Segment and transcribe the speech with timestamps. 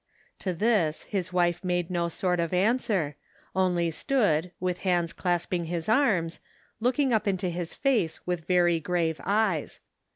[0.39, 3.17] To this, his wife made no sort of answer,
[3.55, 6.39] only stood, with hands clasping his arms,
[6.79, 9.79] looking up into his face with very grave eyes.